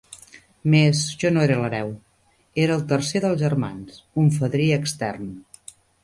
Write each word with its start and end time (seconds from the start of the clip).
Mes, 0.75 0.99
jo 1.23 1.29
no 1.33 1.41
era 1.47 1.57
l'hereu; 1.59 1.91
era 2.63 2.77
el 2.77 2.81
tercer 2.91 3.21
dels 3.25 3.41
germans, 3.45 3.99
un 4.23 4.31
fadrí 4.39 4.65
extern. 4.79 5.29